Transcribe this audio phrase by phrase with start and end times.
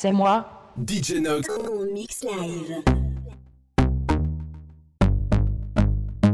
[0.00, 0.46] c'est moi.
[0.76, 1.48] DJ Nox.
[1.92, 2.84] Mix live.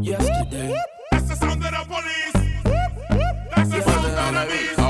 [0.03, 0.75] Yesterday.
[1.11, 2.33] That's the sound of the police.
[3.57, 4.84] That's the sound of the beast.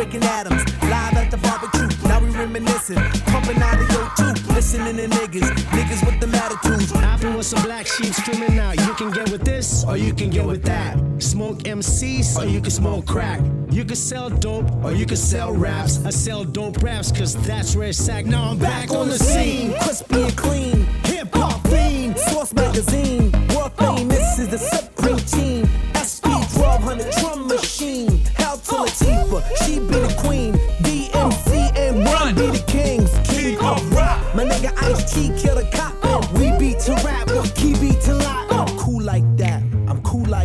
[0.00, 2.08] Cause we was breaking atoms, live at the barbecue.
[2.08, 2.96] Now we reminiscing,
[3.26, 4.46] pumping out of your tube.
[4.54, 6.90] Listening to niggas, niggas with them attitudes.
[6.90, 8.78] Hopping with some black sheep screaming out.
[8.80, 10.98] You can get with this, or you can get with that.
[11.18, 13.40] Smoke MCs, or you can smoke crack.
[13.70, 16.04] You can sell dope, or you can sell raps.
[16.04, 18.26] I sell dope raps, cause that's where it's at.
[18.26, 19.74] Now I'm back, on the scene.
[19.80, 20.86] crispy and clean.
[21.04, 23.32] Hip hop fiend, Source magazine.
[23.54, 24.58] World famous is the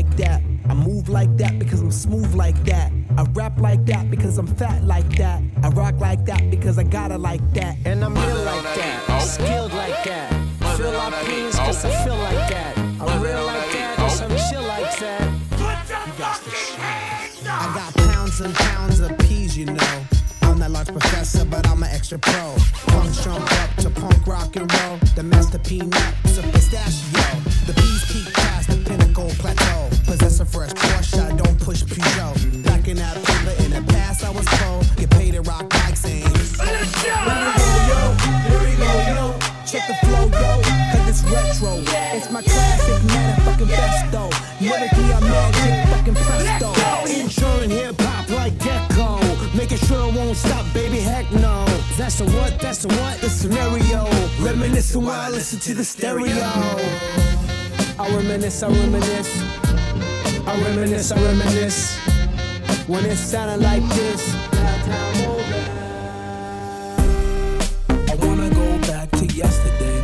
[0.05, 0.41] like that.
[0.69, 2.91] I move like that because I'm smooth like that.
[3.17, 5.41] I rap like that because I'm fat like that.
[5.63, 7.77] I rock like that because I got it like that.
[7.85, 10.31] And I'm real like that, skilled like that.
[10.77, 12.77] Feel our pains, cause I feel like that.
[12.77, 15.21] I'm real like that, cause I'm chill like that.
[17.47, 20.05] I got pounds and pounds of peas, you know.
[20.41, 22.55] I'm that large professor, but I'm an extra pro.
[22.87, 24.97] Punk jump up to punk rock and roll.
[25.15, 27.39] The master peanuts of pistachio.
[27.65, 29.94] The peas peak past the pinnacle plateau.
[30.55, 32.63] Fresh Porsche, I don't push Peugeot.
[32.63, 34.87] Back in that paper in the past, I was cold.
[34.95, 36.23] Get paid to rock mics and.
[38.47, 39.35] Here we go, yo.
[39.67, 40.61] Check the flow, yo,
[40.95, 41.83] cause it's retro.
[42.15, 44.31] It's my classic, motherfucking best, though.
[44.61, 46.71] Lyrically, I'm magic, fucking presto.
[47.19, 49.19] Ensuring hip hop like gecko.
[49.57, 51.65] Making sure it won't stop, baby, heck no.
[51.97, 54.07] That's the what, that's the what, the scenario.
[54.39, 56.47] Reminiscing while I listen to the stereo.
[57.99, 59.84] I reminisce, I reminisce.
[60.47, 61.97] I reminisce, I reminisce.
[62.88, 64.35] When it sounded like this.
[67.89, 70.01] I wanna go back to yesterday.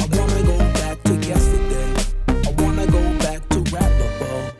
[0.00, 1.94] I wanna go back to yesterday.
[2.28, 4.52] I wanna go back to rappable.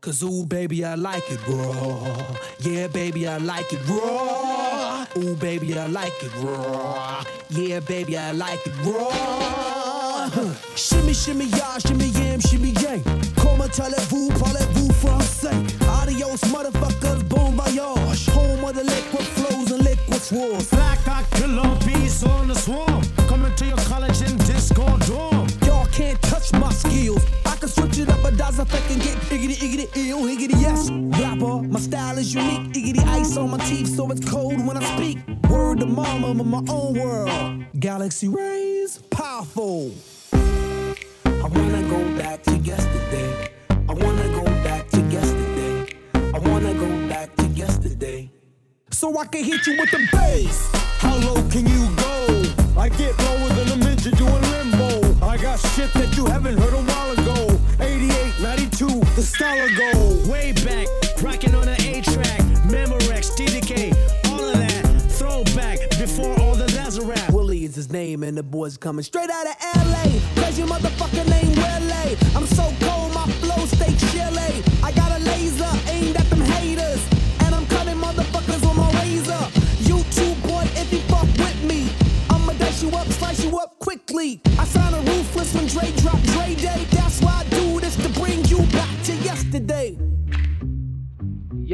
[0.00, 2.36] Cause ooh, baby, I like it raw.
[2.60, 5.06] Yeah, baby, I like it raw.
[5.16, 7.24] Ooh, baby, I like it raw.
[7.50, 10.30] Yeah, baby, I like it raw.
[10.76, 13.02] Shimmy, shimmy, ya, shimmy, yam, shimmy, yang.
[13.36, 14.57] Comment allez-vous, français?
[16.38, 18.26] Adios, motherfuckers, bon voyage.
[18.30, 20.70] Home of the liquid flows and liquid swords.
[20.70, 23.02] Black I killer bees on the swarm.
[23.28, 25.46] Coming to your college in disco dorm.
[25.64, 27.24] Y'all can't touch my skills.
[27.46, 30.90] I can switch it up a dozen effect and get iggity, iggity, ill, iggity, yes.
[30.90, 32.72] Rapper, my style is unique.
[32.72, 35.18] Iggity ice on my teeth, so it's cold when I speak.
[35.48, 37.64] Word to mama, I'm in my own world.
[37.78, 39.92] Galaxy rays, powerful.
[40.32, 43.50] I wanna go back to yesterday.
[43.70, 44.47] I wanna go
[46.68, 48.30] wanna go back to yesterday.
[48.90, 50.68] So I can hit you with the bass.
[50.98, 52.80] How low can you go?
[52.80, 55.24] I get lower than a midget doing limbo.
[55.24, 57.58] I got shit that you haven't heard a while ago.
[57.80, 58.86] 88, 92,
[59.16, 60.28] the style of gold.
[60.28, 60.86] Way back,
[61.22, 62.40] rocking on an A track.
[62.68, 63.94] Memorex, TDK,
[64.30, 64.84] all of that.
[65.18, 67.32] Throwback before all the Lazarap.
[67.32, 70.42] Willie is his name, and the boy's coming straight out of LA.
[70.42, 70.87] Cause your motherfucker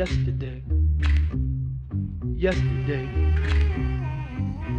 [0.04, 0.62] Yesterday.
[2.36, 3.08] Yesterday.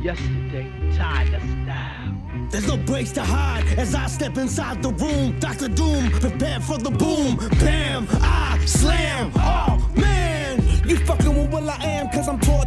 [0.04, 0.72] Yesterday.
[0.95, 2.16] Tiger style.
[2.51, 5.39] There's no breaks to hide as I step inside the room.
[5.39, 5.68] Dr.
[5.68, 7.38] Doom, prepare for the boom.
[7.60, 8.06] Bam,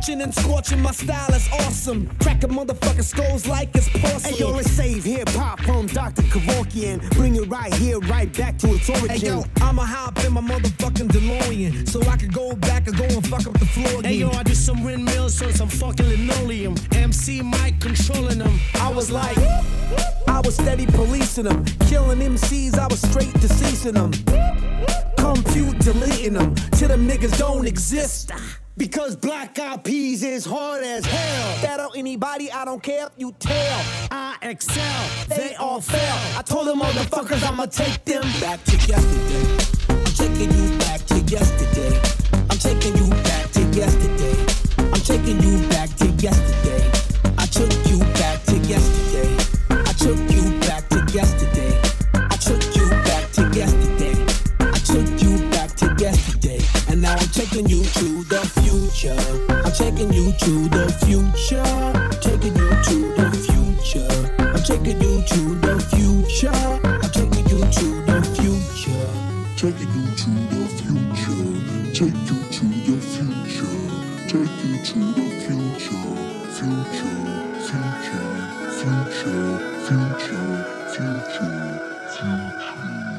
[0.06, 0.80] and scorching.
[0.80, 2.08] My style is awesome.
[2.20, 4.32] Cracking motherfucking skulls like it's porcelain.
[4.32, 6.22] Hey yo, let's save hip hop from Dr.
[6.22, 6.98] Kevorkian.
[7.16, 9.08] Bring it right here, right back to its origin.
[9.08, 13.04] Hey yo, I'ma hop in my motherfucking DeLorean so I could go back and go
[13.04, 14.04] and fuck up the floor again.
[14.04, 16.76] Hey yo, I do some windmills on some fucking linoleum.
[16.94, 18.58] MC Mike controlling them.
[18.76, 19.36] I was like,
[20.28, 22.78] I was steady policing them, killing MCs.
[22.78, 24.12] I was straight deceasing them.
[25.16, 28.30] Compute deleting them till them niggas don't exist.
[28.78, 31.62] Because black eyed peas is hard as hell.
[31.62, 33.84] That on anybody, I don't care if you tell.
[34.12, 35.04] I excel.
[35.28, 36.38] They all fail.
[36.38, 39.77] I told them motherfuckers I'ma take them back to yesterday.
[60.48, 61.60] To the future.
[62.24, 64.08] Taking you to the future.
[64.40, 66.64] I'm taking you to the future.
[66.84, 69.08] I'm taking you to the future.
[69.60, 71.44] Taking you to the future.
[71.92, 73.76] Take you to the future.
[74.26, 76.08] Take you to the future.
[76.56, 77.12] Future,
[77.68, 78.16] future,
[78.78, 79.52] future,
[79.84, 80.48] future,
[80.88, 81.76] future,
[82.08, 83.18] future.